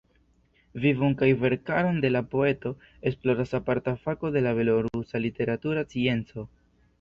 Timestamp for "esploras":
3.11-3.53